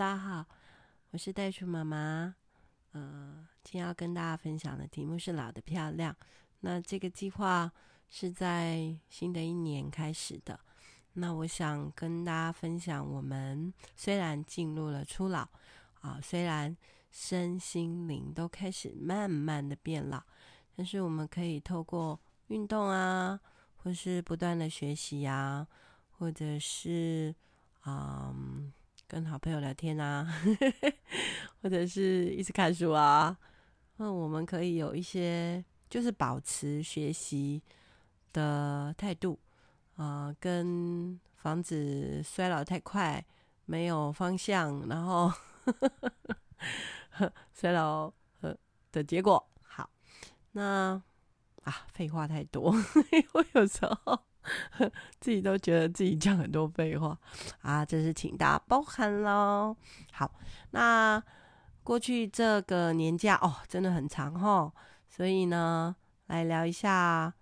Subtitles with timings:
[0.00, 0.46] 大家好，
[1.10, 2.34] 我是袋鼠妈妈。
[2.92, 6.16] 呃，今天要跟大家分享的题目是“老得漂亮”。
[6.60, 7.70] 那这个计划
[8.08, 10.58] 是在新的一年开始的。
[11.12, 15.46] 那我想跟大家分享，我们虽然进入了初老
[16.00, 16.74] 啊，虽然
[17.10, 20.22] 身心灵都开始慢慢的变老，
[20.74, 23.38] 但是我们可以透过运动啊，
[23.76, 25.68] 或是不断的学习啊，
[26.12, 27.34] 或者是
[27.84, 28.72] 嗯。
[29.10, 30.24] 跟好朋友聊天啊，
[31.60, 33.36] 或者是一直看书啊，
[33.96, 37.60] 那我们可以有一些就是保持学习
[38.32, 39.36] 的态度
[39.96, 43.26] 啊、跟防止衰老太快，
[43.64, 45.32] 没有方向，然后
[47.52, 48.12] 衰老
[48.92, 49.44] 的结果。
[49.60, 49.90] 好，
[50.52, 51.02] 那
[51.64, 52.72] 啊，废话太多，
[53.34, 54.29] 我有时候。
[55.20, 57.18] 自己都觉得自己讲很多废话
[57.62, 59.76] 啊，这是请大家包涵喽。
[60.12, 60.32] 好，
[60.70, 61.22] 那
[61.82, 64.72] 过去这个年假哦，真的很长哦，
[65.08, 65.94] 所以呢，
[66.26, 67.34] 来聊一下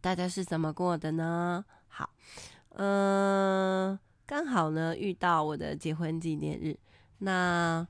[0.00, 1.64] 大家是怎么过的呢？
[1.88, 2.10] 好，
[2.70, 6.78] 嗯、刚好呢遇到我的结婚纪念日，
[7.18, 7.86] 那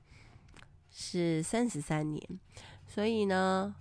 [0.89, 2.39] 是三十三年，
[2.87, 3.75] 所以呢，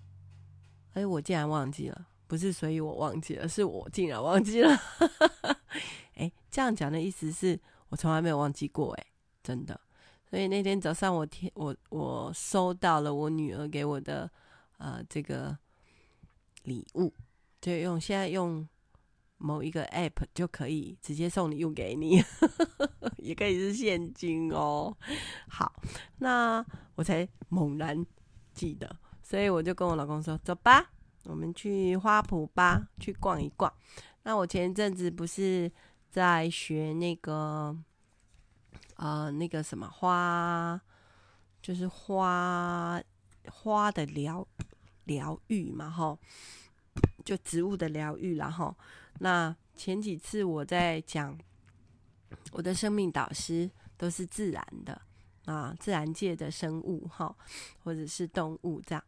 [0.94, 2.06] 哎，我竟然忘记了。
[2.30, 4.70] 不是，所以我忘记了，是我竟然忘记了。
[6.14, 9.06] 哎，这样讲的意思是我从来没有忘记过，哎，
[9.42, 9.80] 真的。
[10.28, 14.30] 所以那天早上我天，我我收到了我女儿给我的
[14.78, 15.58] 呃这个
[16.62, 17.12] 礼物，
[17.60, 18.64] 就用现在用
[19.38, 22.22] 某一个 app 就可以直接送礼物给你，
[23.18, 24.96] 也可以是现金哦。
[25.48, 25.82] 好，
[26.18, 28.06] 那我才猛然
[28.54, 30.92] 记得，所以我就跟我老公说：“走吧。”
[31.24, 33.72] 我们去花圃吧，去逛一逛。
[34.22, 35.70] 那我前一阵子不是
[36.10, 37.76] 在学那个，
[38.96, 40.80] 呃，那个什么花，
[41.60, 43.00] 就是花
[43.48, 44.46] 花的疗
[45.04, 46.18] 疗愈嘛，哈，
[47.24, 48.74] 就植物的疗愈，然后
[49.18, 51.38] 那前几次我在讲
[52.52, 55.00] 我的生命导师都是自然的
[55.44, 57.34] 啊，自然界的生物哈，
[57.84, 59.04] 或者是动物这样，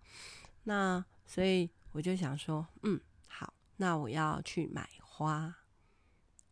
[0.65, 1.71] 那所以。
[1.93, 2.99] 我就想说，嗯，
[3.29, 5.55] 好，那我要去买花。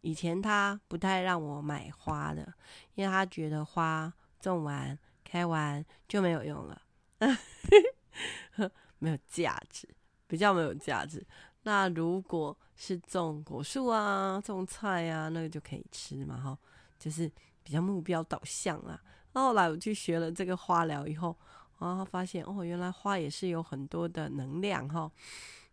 [0.03, 2.53] 以前他不太让我买花的，
[2.95, 6.83] 因为他觉得花种完、开完就没有用了，
[8.99, 9.89] 没有价值，
[10.27, 11.27] 比较没有价值。
[11.63, 16.59] 那如果是种果树啊、种菜啊，那个就可以吃嘛，哈，
[16.99, 17.31] 就是
[17.63, 19.01] 比较目标导向啊。
[19.33, 21.35] 后来我去学了这个花疗以后。
[21.81, 25.11] 然后发现哦，原来花也是有很多的能量哈。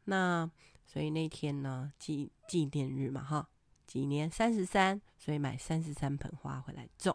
[0.06, 0.50] 那
[0.86, 3.50] 所以那天呢，纪纪念日嘛哈，
[3.86, 7.14] 几年三十三，所以买三十三盆花回来种。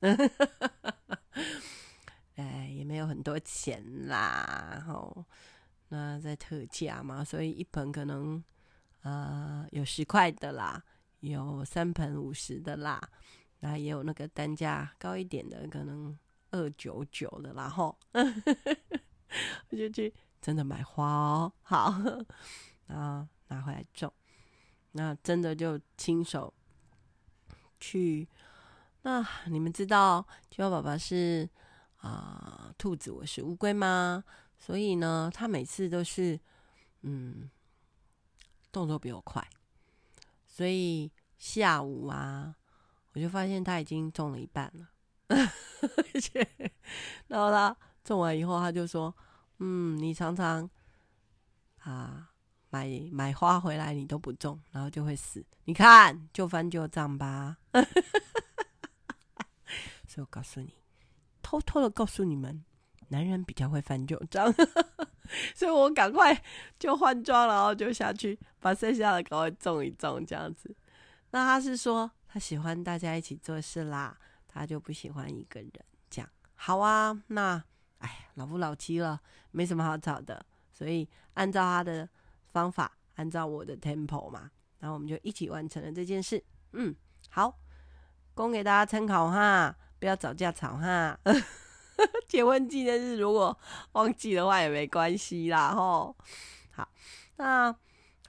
[2.36, 5.24] 哎，也没有很多钱啦，然后
[5.88, 8.42] 那在特价嘛，所以一盆可能
[9.02, 10.80] 呃有十块的啦，
[11.20, 13.00] 有三盆五十的啦，
[13.58, 16.16] 那也有那个单价高一点的，可能。
[16.50, 21.94] 二九九的，然后 我就去真的买花哦，好，
[22.86, 24.12] 然后拿回来种，
[24.92, 26.52] 那真的就亲手
[27.78, 28.28] 去。
[29.02, 31.48] 那你们知道青蛙爸爸是
[31.98, 34.24] 啊、兔子，我是乌龟吗？
[34.58, 36.38] 所以呢，他每次都是
[37.02, 37.48] 嗯
[38.72, 39.46] 动作比我快，
[40.46, 42.54] 所以下午啊，
[43.12, 44.88] 我就发现他已经种了一半了。
[47.28, 49.14] 然后他种完以后，他就说
[49.60, 50.68] ：“嗯，你常常
[51.78, 52.30] 啊
[52.70, 55.44] 买买花回来，你都不种，然后就会死。
[55.64, 57.58] 你看，就翻旧账吧。
[60.08, 60.72] ”所以我告诉你，
[61.42, 62.64] 偷偷的告诉你们，
[63.08, 64.52] 男人比较会翻旧账。
[65.54, 66.42] 所以我赶快
[66.78, 70.74] 就换装，然后就下去把剩下的赶快种一种，这样子。
[71.32, 74.18] 那他是说，他喜欢大家一起做事啦。
[74.48, 75.70] 他就不喜欢一个人
[76.10, 77.62] 这样，好啊，那
[77.98, 79.20] 哎，老夫老妻了，
[79.50, 82.08] 没什么好吵的，所以按照他的
[82.52, 86.42] 方法，按照我的 tempo 嘛，然后我们就一起完成了这件事。
[86.72, 86.94] 嗯，
[87.30, 87.58] 好，
[88.34, 91.18] 供给大家参考哈，不要找架吵哈。
[92.28, 93.58] 结婚纪念日如果
[93.92, 96.16] 忘记的话也没关系啦，吼。
[96.70, 96.88] 好，
[97.36, 97.72] 那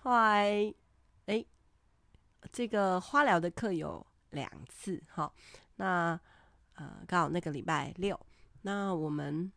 [0.02, 0.74] 后来
[1.28, 1.46] 哎，
[2.52, 5.32] 这个花疗的课有两次哈。
[5.80, 6.20] 那
[6.74, 8.20] 呃，刚好那个礼拜六，
[8.64, 9.50] 那我们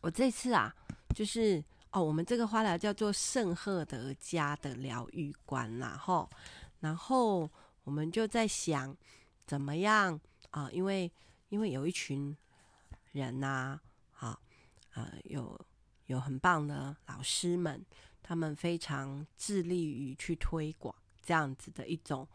[0.00, 0.74] 我这次啊，
[1.14, 6.28] 就是哦，我们这个花疗叫做圣赫德家的疗愈馆啦，吼，
[6.80, 7.48] 然后
[7.84, 8.96] 我们就在想
[9.46, 10.20] 怎么样
[10.50, 11.10] 啊，因为
[11.50, 12.36] 因为有一群
[13.12, 13.80] 人呐、啊，
[14.10, 14.42] 好，
[14.94, 15.58] 呃，有
[16.06, 17.84] 有很棒的老师们，
[18.22, 20.92] 他们非常致力于去推广
[21.22, 22.26] 这样子的一种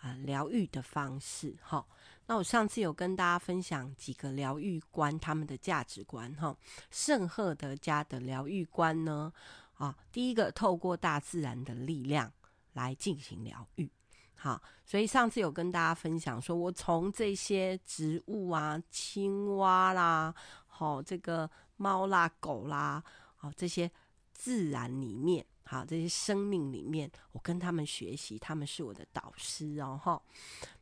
[0.00, 1.84] 啊疗愈的方式，哈。
[2.26, 6.56] 那我上次有跟大家分享几个疗愈观，他们的价值观，哈。
[6.90, 9.32] 圣赫德家的疗愈观呢，
[9.74, 12.32] 啊，第一个透过大自然的力量
[12.72, 13.88] 来进行疗愈。
[14.34, 20.34] 好，所以上次有跟大家分享说，我从这些植物啊、青蛙啦、
[20.66, 23.02] 好这个猫啦、狗啦，
[23.36, 23.90] 好这些
[24.32, 30.00] 自然里面，好这些生命里面，我跟他们学习，他们是我的导师哦。
[30.02, 30.22] 哈，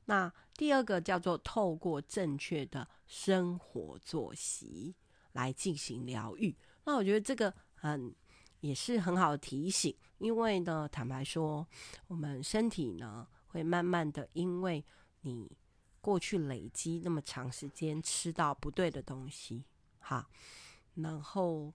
[0.05, 4.95] 那第二个叫做透过正确的生活作息
[5.33, 6.55] 来进行疗愈。
[6.85, 8.15] 那我觉得这个很
[8.61, 11.67] 也是很好的提醒，因为呢，坦白说，
[12.07, 13.27] 我们身体呢。
[13.55, 14.85] 会慢慢的，因为
[15.21, 15.49] 你
[16.01, 19.63] 过去累积那么长时间吃到不对的东西，
[20.01, 20.29] 哈，
[20.95, 21.73] 然后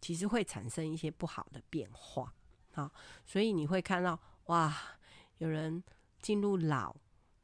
[0.00, 2.34] 其实会产生一些不好的变化，
[2.72, 2.90] 好，
[3.26, 4.74] 所以你会看到哇，
[5.38, 5.82] 有人
[6.20, 6.94] 进入老，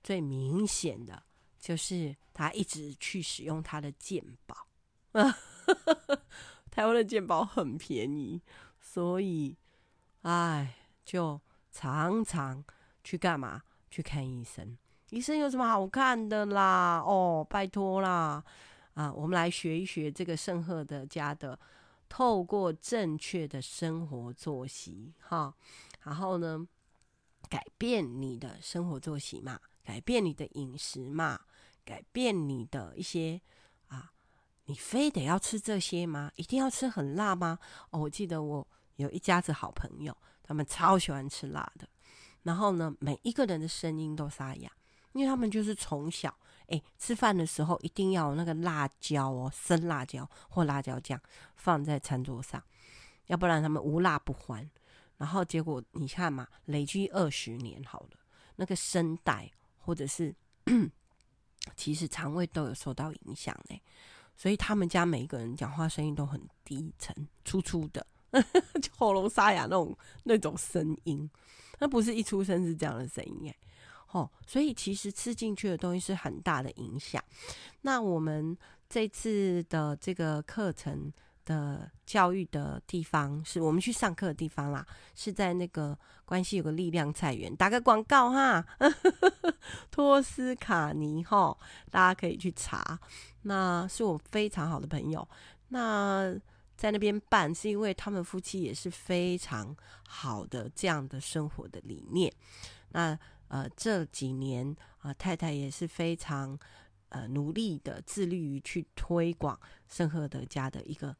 [0.02, 1.22] 最明显的
[1.58, 4.56] 就是他一直去使用他的健保，
[5.12, 5.36] 啊，
[6.70, 8.40] 台湾的健保很便宜，
[8.80, 9.56] 所以，
[10.22, 10.74] 哎，
[11.04, 11.40] 就
[11.72, 12.64] 常常
[13.02, 13.62] 去干嘛？
[13.90, 14.76] 去看医生，
[15.10, 16.98] 医生有什么好看的啦？
[17.00, 18.44] 哦，拜托啦！
[18.94, 21.58] 啊，我们来学一学这个圣赫的家的，
[22.08, 25.54] 透过正确的生活作息，哈，
[26.02, 26.66] 然后呢，
[27.48, 31.40] 改变你的生活作息嘛，改变你的饮食嘛，
[31.84, 33.40] 改变你的一些
[33.88, 34.12] 啊，
[34.64, 36.30] 你非得要吃这些吗？
[36.36, 37.58] 一定要吃很辣吗？
[37.90, 38.66] 哦，我记得我
[38.96, 41.88] 有一家子好朋友，他们超喜欢吃辣的。
[42.42, 44.70] 然后呢，每一个人的声音都沙哑，
[45.12, 46.36] 因为他们就是从小，
[46.68, 51.20] 哎，吃饭的时候一定要有那个辣椒哦，生辣椒或辣椒酱
[51.54, 52.62] 放在餐桌上，
[53.26, 54.68] 要不然他们无辣不欢。
[55.18, 58.18] 然后结果你看嘛，累积二十年好了，
[58.56, 60.34] 那个声带或者是
[61.74, 63.80] 其实肠胃都有受到影响呢。
[64.36, 68.06] 所以他们家每一个人讲话声音都很低沉、粗粗的，
[68.82, 71.30] 就喉咙沙哑那种那种声音。
[71.78, 73.56] 那不是一出生是这样的声音哎，
[74.10, 77.22] 哦，所以其实吃进去的东西是很大的影响。
[77.82, 78.56] 那我们
[78.88, 81.12] 这次的这个课程
[81.44, 88.64] 的教育的地方，是我们去上课的地方啦，是在那个关系有个力量菜园，打个广告哈，
[89.90, 91.56] 托斯卡尼哈，
[91.90, 92.98] 大家可以去查。
[93.42, 95.28] 那是我非常好的朋友，
[95.68, 96.34] 那。
[96.76, 99.74] 在那边办，是因为他们夫妻也是非常
[100.06, 102.30] 好的这样的生活的理念。
[102.90, 106.58] 那呃这几年啊、太太也是非常
[107.08, 109.58] 呃努力的，致力于去推广
[109.88, 111.16] 圣赫德家的一个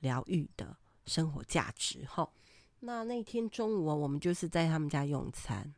[0.00, 2.04] 疗愈的生活价值。
[2.06, 2.28] 哈，
[2.80, 5.74] 那那天中午我们就是在他们家用餐，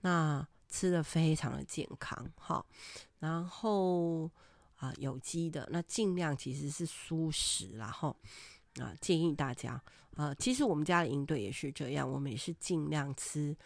[0.00, 2.30] 那吃的非常的健康。
[2.36, 2.64] 哈，
[3.18, 4.30] 然后
[4.76, 8.16] 啊、有机的，那尽量其实是素食，然后。
[8.78, 9.82] 啊，建议大家，
[10.16, 13.56] 呃，其实我们家的营队也是这样，我们也是尽量吃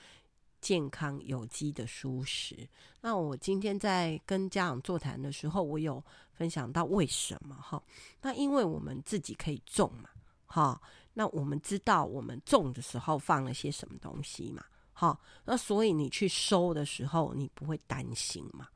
[0.60, 2.68] 健康有机的蔬食。
[3.00, 6.02] 那我今天在跟家长座谈的时候，我有
[6.32, 7.82] 分享到为什么哈？
[8.20, 10.10] 那因为我们自己可以种嘛，
[10.46, 10.80] 哈，
[11.14, 18.68] 那我们知道我们种的时候放了些什么东西嘛，哈，那所以你去收的时候，你不会担心嘛，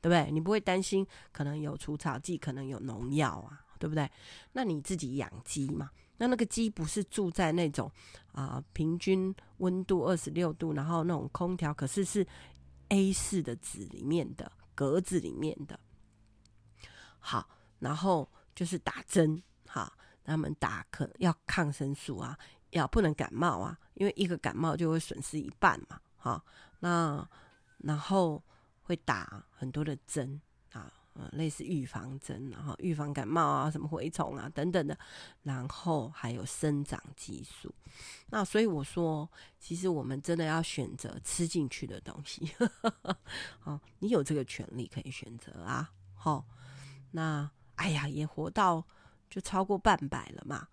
[0.00, 0.30] 对不对？
[0.30, 3.60] 你不会担心可能有除草剂，可能有农药啊。
[3.82, 4.08] 对不对？
[4.52, 5.90] 那你自己养鸡嘛？
[6.22, 7.90] 那那个鸡不是住在那种
[8.30, 12.24] 啊、平均温度二十六度，然后那种空调，可是是
[12.90, 15.80] A 四的纸里面的格子里面的。
[17.18, 17.48] 好，
[17.80, 22.38] 然后就是打针，哈，他们打可要抗生素啊，
[22.70, 26.00] 要不能感冒啊，因为一个感冒就会损失一半嘛。
[26.16, 26.40] 哈，
[26.78, 27.28] 那
[27.78, 28.40] 然后
[28.82, 30.40] 会打很多的针。
[31.14, 34.98] 嗯，类似预防针，然后预防感冒啊，什么蛔虫啊等等的，
[35.42, 37.70] 然后还有生长激素。
[38.30, 42.50] 那所以我说，其实我们真的要选择吃进去的东西。
[43.64, 45.92] 哦，你有这个权利可以选择啊。
[46.14, 46.46] 好，
[47.10, 48.82] 那哎呀，也活到
[49.28, 50.66] 就超过半百了嘛。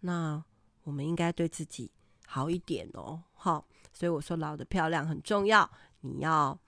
[0.00, 0.42] 那
[0.84, 1.90] 我们应该对自己
[2.26, 3.22] 好一点哦。
[3.34, 5.70] 好，所以我说老得漂亮很重要，
[6.00, 6.58] 你要。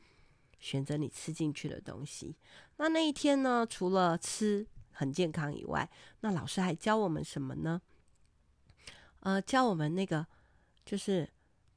[0.64, 2.34] 选择你吃进去的东西。
[2.78, 5.88] 那那一天呢，除了吃很健康以外，
[6.20, 7.82] 那老师还教我们什么呢？
[9.20, 10.26] 呃，教我们那个
[10.82, 11.30] 就是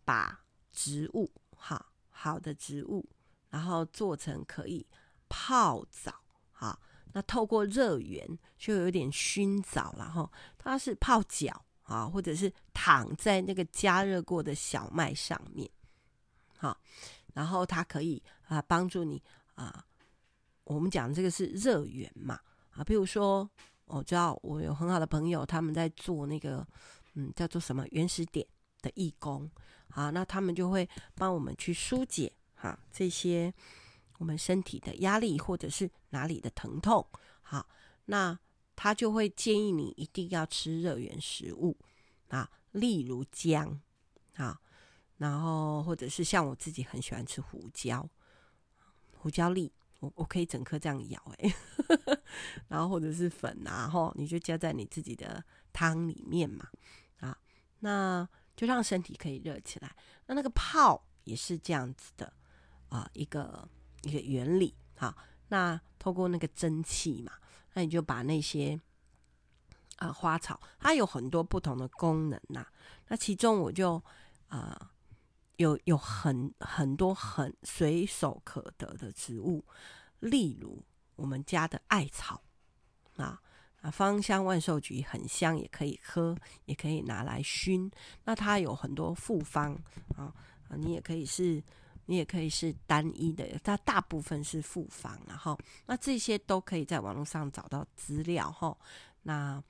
[0.05, 3.05] 把植物，哈好的植物，
[3.49, 4.87] 然后做成可以
[5.27, 6.79] 泡澡，哈，
[7.11, 8.25] 那透过热源
[8.57, 15.69] 就有点熏澡，然后它是泡脚啊，或者是躺在那个加热过的小麦上面，
[16.57, 16.77] 好，
[17.33, 19.21] 然后它可以啊帮助你
[19.55, 19.85] 啊，
[20.63, 22.39] 我们讲这个是热源嘛
[22.71, 23.49] 啊，比如说
[23.85, 26.65] 我知道我有很好的朋友，他们在做那个
[27.13, 28.45] 嗯叫做什么原始点
[28.81, 29.49] 的义工
[29.89, 33.53] 啊，那他们就会帮我们去疏解哈这些。
[34.19, 37.07] 我们身体的压力，或者是哪里的疼痛，
[37.43, 37.69] 好，
[38.05, 38.35] 那
[38.75, 41.77] 他就会建议你一定要吃热源食物
[42.29, 43.79] 啊，例如姜
[44.33, 44.59] 啊，
[45.17, 48.09] 然后或者是像我自己很喜欢吃胡椒，
[49.27, 49.69] 胡椒粒，
[49.99, 51.53] 我我可以整颗这样咬哎，
[52.69, 55.43] 然后或者是粉啊，吼，你就加在你自己的
[55.73, 56.65] 汤里面嘛，
[57.19, 57.37] 啊，
[57.79, 59.93] 那就让身体可以热起来。
[60.27, 62.31] 那那个泡也是这样子的
[62.87, 63.67] 啊，一个。
[64.03, 65.13] 一个原理，好，
[65.49, 67.33] 那透过那个蒸汽嘛，
[67.73, 68.79] 那你就把那些
[69.97, 72.65] 啊、花草，它有很多不同的功能呐、
[73.07, 74.01] 那其中我就
[74.49, 74.91] 啊、
[75.57, 79.63] 有有很很多很随手可得的植物，
[80.19, 80.83] 例如
[81.15, 82.41] 我们家的艾草
[83.17, 83.39] 啊
[83.81, 86.35] 啊，芳香万寿菊很香，也可以喝，
[86.65, 87.91] 也可以拿来熏。
[88.23, 89.73] 那它有很多复方
[90.15, 90.33] 啊
[90.69, 91.61] 啊，你也可以是。
[92.09, 98.77] 你也可以是单一的，它大部分是复方，然后那这些都可以在网络上找到资料哈，
[99.23, 99.61] 那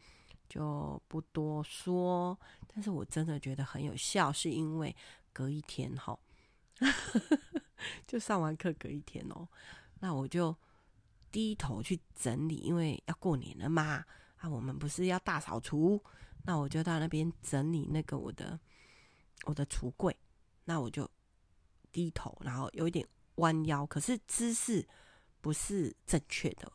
[0.47, 2.39] 就不多说。
[2.67, 4.95] 但是我真的觉得很有效，是因为
[5.37, 6.17] 隔一天哈，
[8.07, 9.47] 就上完课隔一天哦，
[9.99, 10.55] 那我就
[11.31, 14.03] 低头去整理，因为要过年了嘛，
[14.37, 16.03] 啊，我们不是要大扫除，
[16.45, 18.59] 那我就到那边整理那个我的
[19.43, 20.17] 我的橱柜，
[20.63, 21.07] 那我就。
[21.89, 24.87] 低头，然后有一点弯腰，可是姿势
[25.41, 26.71] 不是正确的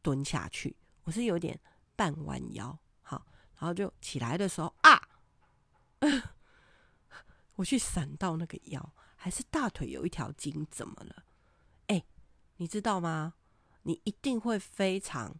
[0.00, 1.60] 蹲下去，我是有点
[1.94, 3.26] 半弯腰，好，
[3.58, 5.08] 然后就起来的时候啊，
[7.56, 11.24] 我去闪到那个腰，还是大腿有一条筋，怎么了？
[11.88, 12.04] 哎，
[12.56, 13.34] 你知道吗？
[13.82, 15.36] 你一定会非常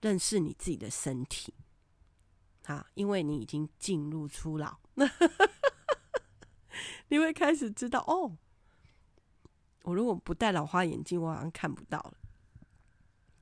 [0.00, 1.54] 认识你自己的身体，
[2.66, 4.78] 啊，因为你已经进入初老，
[7.08, 8.36] 你会开始知道哦。
[9.82, 12.14] 我如果不戴老花眼镜，我好像看不到了，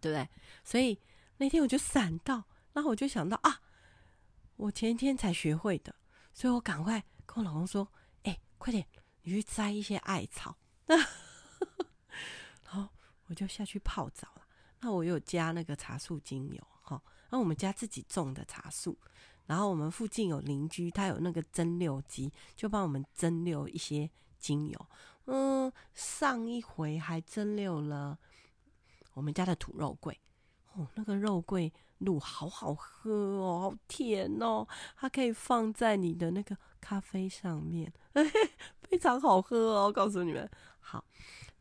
[0.01, 0.29] 对不对？
[0.65, 0.99] 所以
[1.39, 3.61] 那天我就闪到，然后我就想到啊，
[4.57, 5.95] 我前天才学会的，
[6.33, 7.93] 所以我赶快跟我老公说：“，
[8.59, 8.87] 快点，
[9.23, 10.57] 你去摘一些艾草。
[12.65, 12.89] ”然后
[13.27, 14.43] 我就下去泡澡了。
[14.81, 18.97] 那我有加那个茶树精油，哈，那我们家自己种的茶树，
[19.47, 24.87] 然后我们附近有邻居，他有那个蒸馏机，就帮我们蒸馏一些精油。
[25.25, 28.17] 嗯，上一回还蒸馏了
[29.15, 30.21] 我们家的土肉桂
[30.75, 37.93] 哦，那个肉桂露好好喝哦，好甜哦，它可以放在你的那个咖啡上面，
[38.81, 40.49] 非常好喝哦，告诉你们。
[40.79, 41.05] 好，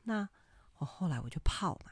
[0.04, 0.30] 那
[0.78, 1.92] 我后来我就泡嘛，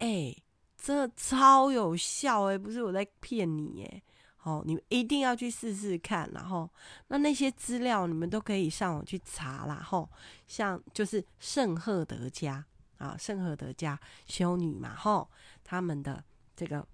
[0.00, 0.36] 哎，
[0.76, 4.02] 这超有效哎，不是我在骗你哎。
[4.42, 6.70] 哦，你们一定要去试试看，然后
[7.08, 9.82] 那那些资料你们都可以上网去查啦。
[9.82, 10.08] 吼，
[10.46, 12.62] 像就是圣赫德家
[12.98, 15.28] 啊，圣赫德家修女嘛，吼，
[15.64, 16.22] 他们的
[16.54, 16.86] 这个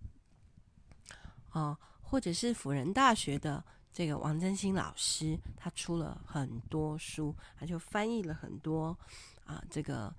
[1.50, 8.96] 哦，或者是辅仁大学的这个王真心老师，他出了很多书，他就翻译了很多
[9.44, 10.14] 啊，这个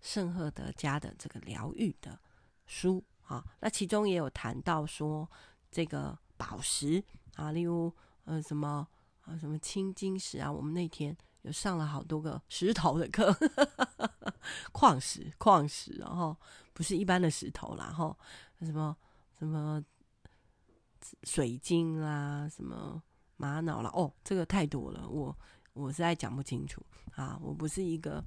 [0.00, 2.18] 圣赫德家的这个疗愈的
[2.66, 5.30] 书啊，那其中也有谈到说
[5.70, 6.18] 这个。
[6.38, 7.02] 宝石
[7.34, 7.92] 啊，例如
[8.24, 8.86] 呃什么
[9.22, 13.36] 啊什么青金石啊，我们那天有上了好多个石头的课，
[14.70, 16.36] 矿 石矿石，然后
[16.72, 18.16] 不是一般的石头啦，然后
[18.60, 18.96] 什么
[19.36, 19.82] 什么
[21.24, 23.02] 水晶啦，什么
[23.38, 25.34] 玛瑙啦，哦，这个太多了，我
[25.72, 26.82] 我实在讲不清楚
[27.16, 28.22] 啊，我不是一个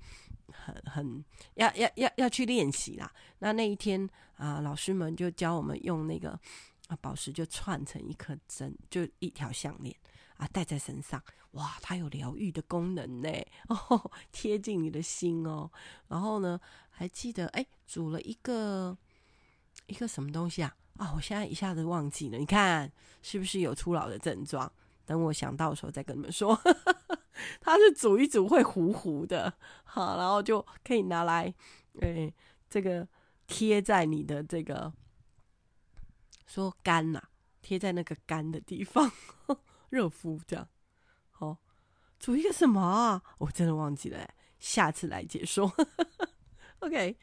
[0.52, 3.14] 很很要要要要去练习啦。
[3.38, 6.40] 那那一天啊，老师们就教我们用那个。
[6.88, 9.96] 啊，宝石就串成一颗针，就一条项链
[10.36, 13.30] 啊，戴在身上，哇，它有疗愈的功能呢，
[13.70, 15.72] 哦，贴近你的心哦。
[16.10, 18.98] 然后呢，还记得哎，煮了一个
[19.86, 20.76] 一个什么东西啊？
[20.98, 22.38] 啊，我现在一下子忘记了。
[22.38, 22.92] 你看
[23.22, 24.70] 是不是有初老的症状？
[25.12, 26.58] 等我想到的时候再跟你们说。
[27.60, 29.54] 它是煮一煮会糊糊的，
[29.84, 31.54] 好，然后就可以拿来，
[32.00, 32.32] 哎，
[32.70, 33.08] 这个
[33.46, 34.94] 贴在你的这个。
[36.46, 37.30] 说干呐、啊，
[37.62, 39.10] 贴在那个干的地方，
[39.90, 40.68] 热敷这样。
[41.30, 41.58] 好，
[42.20, 43.24] 煮一个什么啊？
[43.38, 45.74] 我真的忘记了，下次来解说。
[46.80, 47.18] OK，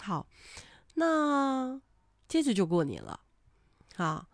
[0.00, 0.28] 好，
[0.94, 1.80] 那
[2.28, 3.18] 接着就过年了。
[3.96, 4.28] 好，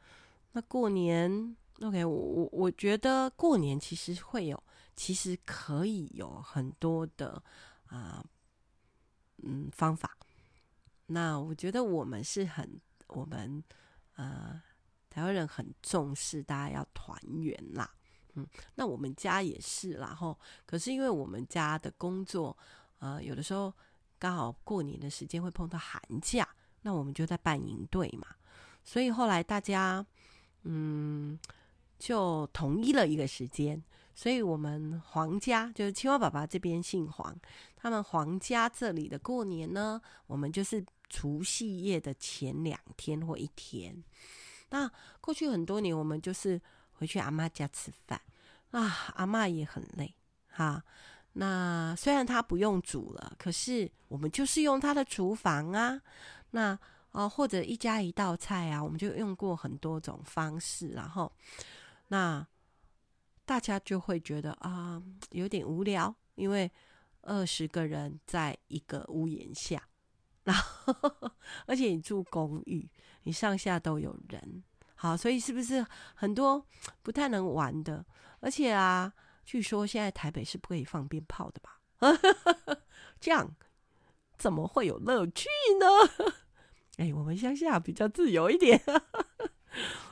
[0.52, 4.62] 那过年，OK，我我我觉得过年其实会有，
[4.96, 7.42] 其实可以有很多的
[7.86, 8.24] 啊、
[9.42, 10.16] 嗯，方法。
[11.06, 13.62] 那我觉得我们是很，我们
[14.16, 14.60] 呃，
[15.08, 17.90] 台湾人很重视大家要团圆啦。
[18.34, 22.56] 嗯，那我们家也是啦，然后可是因为我们家的工作，
[22.98, 23.72] 呃，有的时候
[24.18, 26.46] 刚好过年的时间会碰到寒假，
[26.82, 28.28] 那我们就在办营队嘛，
[28.84, 30.04] 所以后来大家
[30.64, 31.38] 嗯
[31.98, 33.82] 就统一了一个时间，
[34.14, 37.36] 所以我们黄家就是青蛙爸爸这边姓黄，
[37.76, 43.96] 他们黄家这里的过年呢，我们就是除夕夜的前两天或一天。
[44.70, 44.90] 那
[45.20, 46.60] 过去很多年，我们就是
[46.92, 48.20] 回去阿妈家吃饭。
[48.70, 50.14] 啊，阿妈也很累
[50.46, 50.84] 哈。
[51.32, 56.00] 那虽然她不用煮了，可是我们就是用她的厨房啊。
[56.50, 56.78] 那
[57.12, 61.32] 哦、或者一家一道菜啊，我们就用过很多种方式，然后
[62.08, 62.46] 那
[63.44, 66.70] 大家就会觉得啊、有点无聊，因为
[67.22, 69.88] 二十个人在一个屋檐下，
[70.44, 70.94] 然后
[71.66, 72.88] 而且你住公寓，
[73.22, 74.62] 你上下都有人。
[74.94, 76.66] 好，所以是不是很多
[77.02, 78.04] 不太能玩的？
[78.40, 79.12] 而且啊，
[79.44, 81.80] 据说现在台北是不可以放鞭炮的吧？
[83.20, 83.54] 这样
[84.36, 85.48] 怎么会有乐趣
[85.80, 86.34] 呢？
[86.98, 88.82] 哎，我们乡下比较自由一点。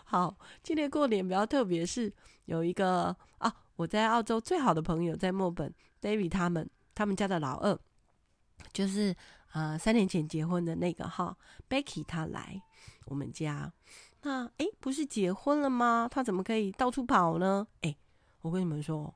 [0.09, 2.13] 好，今年过年比较特别，是
[2.45, 7.77] 有一个啊，我在澳洲最好的朋友在墨本，David 他们他们家的老二，
[8.73, 9.13] 就是
[9.53, 11.37] 呃三年前结婚的那个哈
[11.69, 12.63] ，Becky 他来
[13.07, 13.73] 我们家。
[14.23, 16.09] 那哎，不是结婚了吗？
[16.09, 17.67] 他怎么可以到处跑呢？
[17.81, 17.97] 哎，
[18.43, 19.13] 我跟你们说，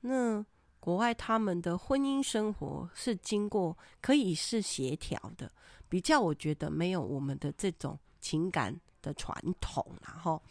[0.00, 0.44] 那
[0.78, 5.50] 国外他们的婚姻生活是经过可以是协调的，
[5.88, 9.84] 比较我觉得没有我们的这种情感的传统。
[10.00, 10.42] 然后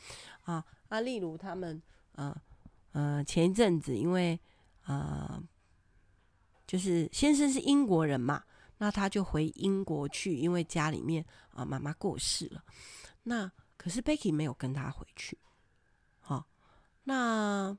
[0.43, 2.35] 啊啊，例如他们呃
[2.91, 4.39] 呃前一阵子因为
[4.85, 5.41] 呃
[6.67, 8.43] 就是先生是英国人嘛，
[8.77, 12.63] 那他就回英国去，因为家里面啊妈妈过世了，
[13.23, 13.51] 那。
[13.77, 15.35] 可是 Becky 没有跟他回去，
[16.19, 16.45] 好、哦，
[17.03, 17.75] 那，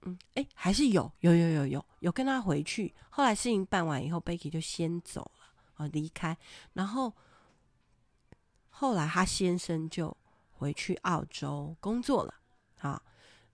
[0.00, 2.94] 嗯，哎，还是有，有，有，有，有，有跟他回去。
[3.10, 6.34] 后来事情办完以后，Becky 就先走了，啊、离开。
[6.72, 7.12] 然后
[8.78, 10.16] 后来他先生就
[10.52, 12.34] 回去澳洲工作了，
[12.78, 13.02] 啊、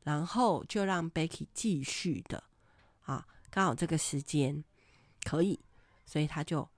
[0.03, 2.45] 然后就让 Becky 继续的，
[3.05, 4.63] 啊，刚好这个时间
[5.23, 5.59] 可以，
[6.05, 6.69] 所以他就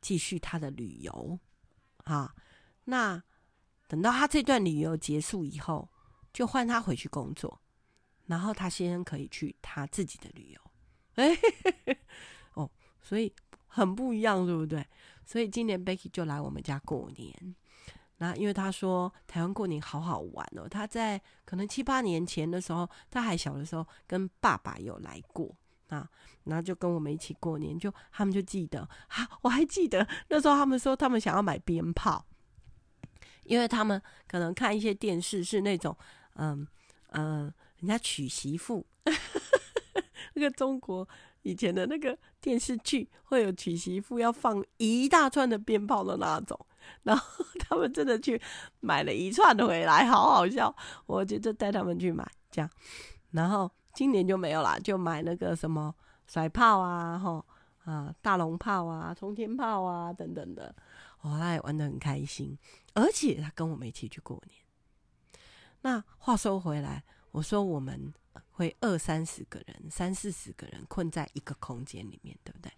[0.00, 1.38] 继续他的旅游，
[2.04, 2.34] 啊，
[2.84, 3.22] 那。
[3.90, 5.88] 等到他这段旅游结束以后，
[6.30, 7.58] 就换他回去工作，
[8.26, 10.60] 然后他先生可以去他自己的旅游。
[11.14, 11.34] 哎，
[12.52, 13.34] 哦，所以
[13.66, 14.86] 很不一样，对不对？
[15.24, 17.56] 所以今年 Becky 就来我们家过年。
[18.18, 25.52] 那因为他说台湾过年好好玩哦，他在可能七八年前的时候，他还小的时候，跟爸爸有来过
[25.88, 26.08] 啊，
[26.44, 32.24] 然后就跟我们一起过年，就他们就记得啊，我还记得那时候他们说他们想要买鞭炮。
[33.44, 35.96] 因为他们可能看一些电视是那种，
[36.34, 36.68] 嗯
[37.12, 38.86] 嗯，人家娶媳妇，
[40.34, 41.08] 那个中国
[41.48, 46.58] 以前的那个电视剧会有娶媳妇要放一大串的鞭炮的那种，
[47.04, 48.38] 然后 他们真的去
[48.80, 50.74] 买了一串回来，好好笑。
[51.06, 52.70] 我觉得带他们去买这样，
[53.30, 55.94] 然后今年就没有啦，就买那个什么
[56.26, 57.42] 甩炮啊，吼
[57.84, 60.74] 啊大龙炮啊、冲天炮啊等等的。
[61.22, 62.58] 哦，他也玩得很开心，
[62.92, 65.40] 而且他跟我们一起去过年。
[65.80, 68.12] 那话说回来，我说我们
[68.58, 72.72] 会二三十个人、三四十个人困在一个空间里面，对不对？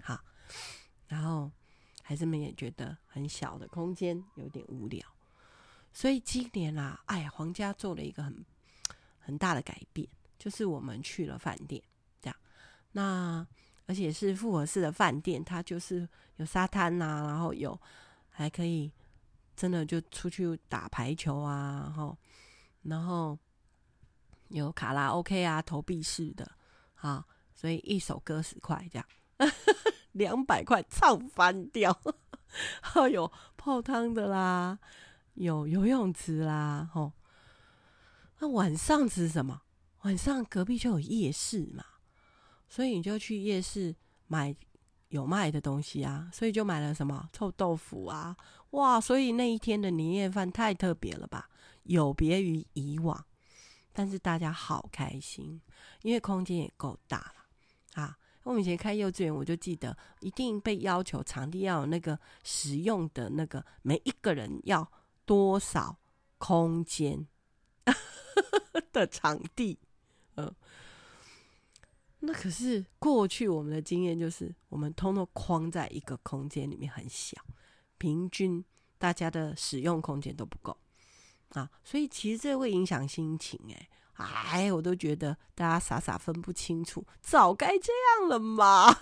[0.00, 0.20] 好，
[1.08, 1.50] 然后
[2.04, 5.04] 孩子们也觉得很小的空间有点无聊，
[5.92, 8.44] 所以今年啊，哎皇，家做了一个很
[9.18, 11.82] 很大的改变，就是我们去了饭店，
[12.22, 12.36] 这样。
[12.92, 13.44] 那
[13.86, 17.76] 而且是复合式的饭店，它就是有沙滩呐、啊，然后有
[18.30, 18.92] 还可以
[19.56, 22.16] 真的就出去打排球啊，后
[22.82, 23.36] 然后
[24.54, 26.48] 有卡拉 OK 啊，投币式的
[26.94, 29.06] 啊，所以一首歌十块这样，
[30.12, 32.00] 两百块唱翻掉，
[32.80, 34.78] 还有泡汤的啦，
[35.34, 37.12] 有游泳池啦，吼。
[38.38, 39.62] 那晚上吃什么？
[40.02, 41.84] 晚上隔壁就有夜市嘛。
[42.68, 43.94] 所以你就去夜市
[44.26, 44.54] 买
[45.08, 48.36] 有卖的东西啊，所以就买了什么臭豆腐啊，
[48.70, 49.00] 哇！
[49.00, 51.48] 所以那一天的年夜饭太特别了吧，
[51.84, 53.24] 有别于以往，
[53.94, 55.60] 但是大家好开心，
[56.02, 58.02] 因为空间也够大了。
[58.02, 64.90] 啊，我以前开幼稚园，我就记得一定被要求场地要有那个使用的那个每一个人要
[65.24, 65.96] 多少
[66.38, 67.24] 空间
[68.92, 69.78] 的场地，
[70.34, 70.52] 嗯。
[72.18, 77.40] 那可是过去我们的经验就是，我们通通框在一个空间里面很小，
[77.98, 78.64] 平均
[78.98, 80.76] 大家的使用空间都不够。
[81.54, 88.94] 啊，所以其实这会影响心情哎，哎，我都觉得大家傻傻分不清楚，早该这样了嘛。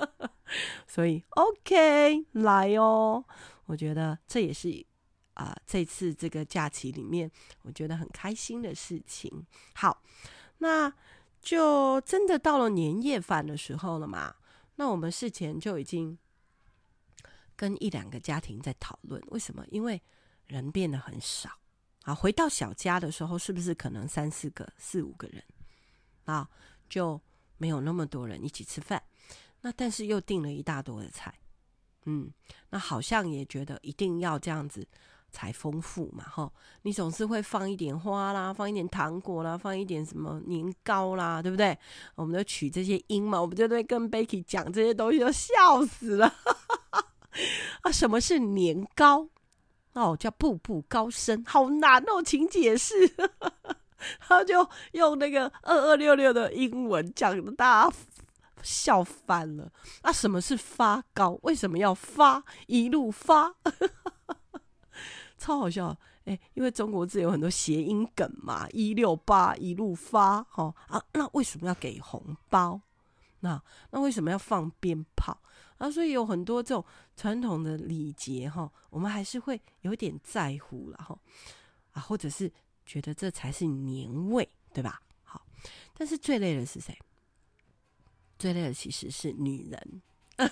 [0.86, 3.24] 所以 OK 来哦，
[3.64, 4.86] 我觉得这也是
[5.34, 7.30] 啊、这次这个假期里面
[7.62, 9.46] 我觉得很开心的事情。
[9.74, 10.02] 好，
[10.58, 10.92] 那。
[11.42, 14.34] 就真的到了年夜饭的时候了嘛？
[14.74, 16.18] 那我们事前就已经
[17.54, 19.64] 跟一两个家庭在讨论，为什么？
[19.70, 20.02] 因为
[20.48, 21.50] 人变得很少
[22.06, 22.14] 啊。
[22.14, 25.44] 回到小家的时候，是不是可能三四个、四五个人
[26.24, 26.48] 啊？
[26.88, 27.20] 就
[27.58, 29.02] 没有那么多人一起吃饭。
[29.60, 31.34] 那但是又订了一大桌的菜，
[32.06, 32.32] 嗯，
[32.70, 34.88] 那好像也觉得一定要这样子。
[35.32, 36.50] 才丰富嘛，哈！
[36.82, 41.76] 你总是会放一点花啦，放一点糖果啦，放一点什么年糕啦，对不对？
[42.14, 46.32] 我们都取这些音嘛，我们就会跟 Becky 讲这些东西，都笑死了。
[47.82, 49.28] 啊，什么是年糕？
[49.96, 52.94] 哦，叫步步高升，好难哦，请解释。
[54.20, 57.96] 他就用那个二二六六的英文讲的，大家
[58.62, 59.72] 笑翻了。
[60.02, 61.38] 啊，什么是发糕？
[61.42, 62.44] 为什么要发？
[62.66, 63.54] 一路发。
[65.38, 72.80] 超好笑，哎、因为中国字有很多谐音梗嘛，一六八一路发，哈啊，那为什么要给红包？
[73.40, 75.40] 那那为什么要放鞭炮？
[75.78, 76.84] 啊，所以有很多这种
[77.16, 81.18] 传统的礼节，哈，我们还是会有点在乎了，哈
[81.92, 82.50] 啊，或者是
[82.84, 85.02] 觉得这才是年味，对吧？
[85.22, 85.46] 好，
[85.94, 86.98] 但是最累的是谁？
[88.38, 90.02] 最累的其实是女人。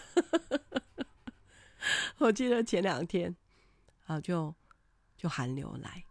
[2.19, 3.35] 我记得前两天
[4.07, 4.55] 啊，就。
[5.17, 6.05] 就寒流来，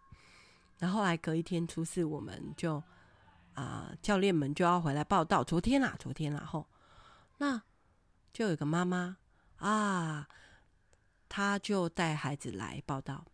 [0.79, 2.81] 然后来隔一天初四，我们就
[3.53, 5.43] 啊、教练们就要回来报到。
[5.43, 6.67] 昨天啦，昨天啦，后
[7.37, 7.61] 那
[8.31, 9.17] 就有个妈妈
[9.57, 10.27] 啊，
[11.29, 13.25] 她就带孩子来报到，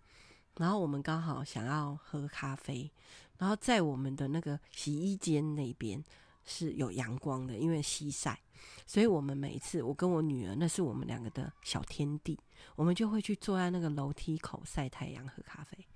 [0.58, 2.92] 然后我们刚好想要喝咖啡，
[3.38, 6.04] 然后在我们的那个洗衣间那边
[6.46, 8.40] 是有阳光的，因为西晒，
[8.86, 12.40] 所以我们每一次我跟我女儿，那是我们两个的小天地。
[12.76, 15.88] 我们就会去坐在那个楼梯口晒太阳、喝咖啡。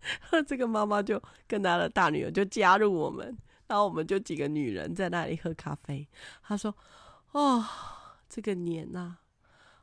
[0.46, 6.08] 这个妈妈就跟她的大女儿就加入我们，然后我们就几个女人在那里喝咖啡。
[6.42, 6.74] 她说
[7.32, 7.64] ：“哦，
[8.28, 9.18] 这个年呐，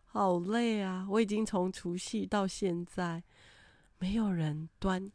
[0.05, 1.05] 好累啊！
[1.09, 3.23] 我已经从除夕到现在，
[3.99, 5.11] 没有人端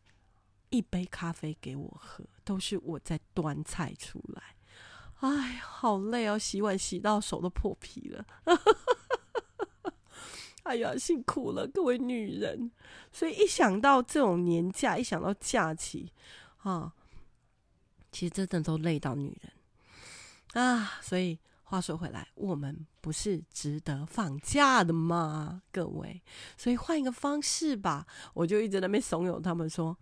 [0.68, 4.56] 一杯咖啡给我喝，都是我在端菜出来。
[5.20, 8.24] 哎，好累哦，洗碗洗到手都破皮了。”
[10.64, 12.70] 哎呀，辛苦了，各位女人。
[13.12, 16.12] 所以一想到这种年假，一想到假期，
[16.58, 16.92] 啊，
[18.12, 20.98] 其实真的都累到女人啊。
[21.00, 25.62] 所以话说回来，我们不是值得放假的吗？
[25.72, 26.20] 各位，
[26.56, 28.06] 所以换一个方式吧。
[28.34, 29.96] 我就一直在那边怂恿他们说：“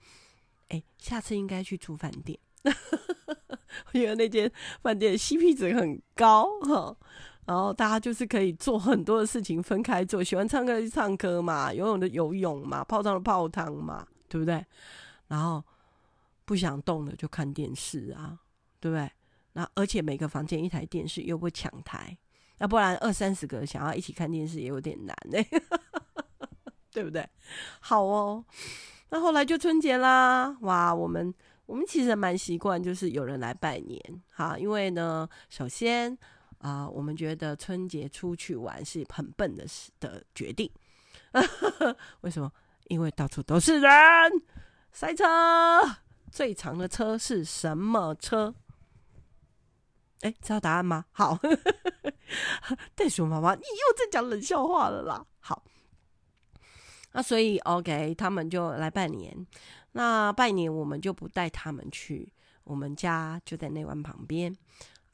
[0.68, 2.38] 哎，下次应该去住饭店，
[3.92, 4.51] 因为那间
[4.83, 6.97] 饭店 CP 值很高哈。”
[7.49, 10.23] 然后大家就是可以做很多的事情，分开做。
[10.23, 14.63] 喜欢唱歌就唱歌嘛，游泳的游泳嘛，泡汤的泡汤嘛，对不对？
[15.29, 15.65] 然后
[16.45, 18.39] 不想动的就看电视啊，
[18.79, 19.11] 对不对？
[19.55, 22.19] 那而且每个房间一台电视又不抢台，
[22.59, 25.49] 要不然二三十个想要一起看电视也有点难嘞，
[26.93, 27.27] 对不对？
[27.81, 28.45] 好哦，
[29.09, 31.33] 那后来就春节啦，哇，我们
[31.65, 36.19] 我们其实蛮习惯，就是有人来拜年哈，因为呢，首先。
[36.59, 40.71] 啊、我们觉得春节出去玩是很笨的事的决定。
[42.23, 42.51] 为什么？
[42.88, 43.92] 因为到处都是人，
[44.92, 45.25] 塞车。
[46.31, 48.55] 最长的车是什么车？
[50.21, 51.05] 哎，知道答案吗？
[51.12, 51.38] 好，
[52.94, 55.25] 袋鼠妈妈，你又在讲冷笑话了啦。
[55.40, 55.64] 好，
[57.12, 59.47] 那所以 OK，他们就来拜年。
[59.92, 62.33] 那拜年我们就不带他们去，
[62.64, 64.55] 我们家就在内湾旁边。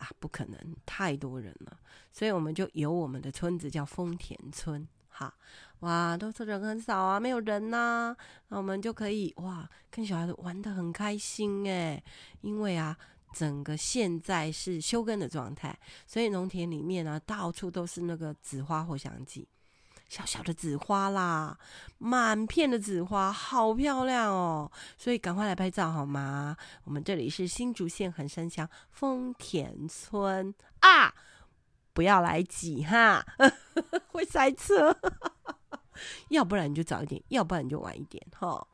[0.04, 1.78] 啊，不可能，太多人了，
[2.12, 5.34] 所以我们就有我们的村子叫丰田村，哈，
[5.80, 8.14] 哇，都是人很少啊，没有人呐、
[8.48, 12.02] 那我们就可以哇，跟小孩子玩的很开心诶，
[12.42, 12.94] 因为啊，
[13.32, 19.48] 整个现在是休耕的状态，所以农田里面呢，到处都是那个紫花藿香剂。
[20.14, 21.58] 小小的紫花啦，
[21.98, 24.70] 满片的紫花，好漂亮哦！
[24.96, 26.56] 所以赶快来拍照好吗？
[26.84, 31.12] 我们这里是新竹县横山乡丰田村啊，
[31.92, 33.26] 不要来挤哈，
[34.12, 34.96] 会塞车。
[36.30, 38.64] 要不然你就早一点，要不然你就晚一点哈。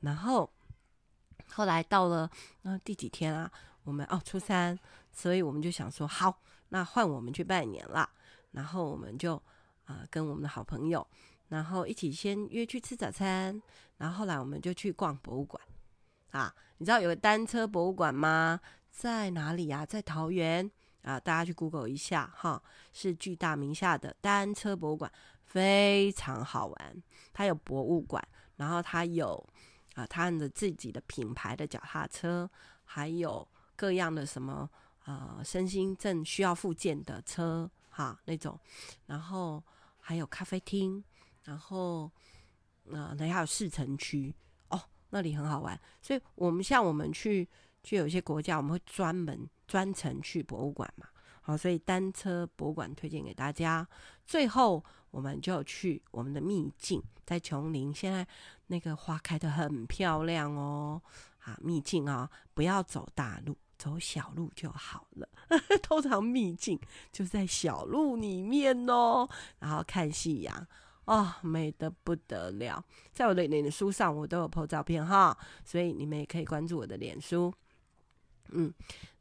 [0.00, 0.50] 然后
[1.52, 2.28] 后来到了
[2.62, 3.48] 那第几天啊？
[3.84, 4.76] 我们哦初三，
[5.12, 8.10] 所以我们就想说好，那换我们去拜年了。
[8.50, 9.40] 然后我们就、
[9.90, 11.04] 呃、跟我们的好朋友，
[11.48, 13.60] 然后一起先约去吃早餐。
[13.98, 15.60] 然后后来我们就去逛博物馆
[16.30, 16.54] 啊。
[16.78, 18.60] 你知道有个单车博物馆吗？
[18.90, 19.84] 在哪里、啊？
[19.84, 20.70] 在桃园
[21.02, 25.10] 啊，大家去 Google 一下哈，是巨大名下的单车博物馆。
[25.44, 28.22] 非常好玩，它有博物馆，
[28.54, 29.44] 然后它有
[29.96, 32.48] 啊，它的自己的品牌的脚踏车，
[32.84, 34.70] 还有各样的什么
[35.06, 38.56] 呃身心症需要复健的车哈那种，
[39.06, 39.60] 然后
[40.10, 41.02] 还有咖啡厅，
[41.44, 42.10] 然后
[42.92, 44.34] 啊，那、呃、还有市城区
[44.68, 45.80] 哦，那里很好玩。
[46.02, 47.48] 所以我们像我们去
[47.84, 51.06] 去有些国家，我们会专门专程去博物馆嘛。
[51.42, 53.86] 好，所以单车博物馆推荐给大家。
[54.24, 54.84] 最后。
[55.12, 58.24] 我们就去我们的秘境，在琼林，现在
[58.68, 61.02] 那个花开得很漂亮哦。
[61.40, 65.26] 啊，秘境啊，不要走大路，走小路就好了。
[65.82, 66.78] 通常秘境
[67.10, 69.26] 就在小路里面哦，
[69.58, 70.66] 然后看夕阳，
[71.06, 72.84] 哦，美得不得了。
[73.10, 77.50] 在我的脸书上，我都有 po 照片哈，所以你们也可以关注我的脸书。
[78.50, 78.70] 嗯，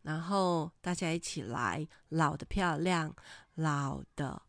[0.02, 3.15] 然后大家一起来，老的漂亮，
[3.56, 4.41] 老的。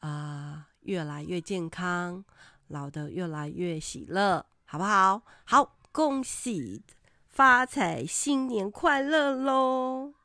[0.00, 2.24] 啊，越来越健康，
[2.68, 5.22] 老的越来越喜乐，好不好？
[5.44, 6.80] 好，恭喜
[7.38, 10.17] 发财，新年快乐喽！